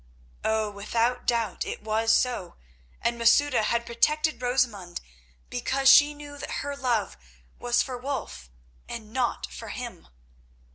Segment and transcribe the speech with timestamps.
[0.43, 2.55] Oh, without doubt it was so,
[3.03, 4.99] and Masouda had protected Rosamund
[5.47, 7.17] because she knew that her love
[7.59, 8.49] was for Wulf
[8.89, 10.07] and not for him.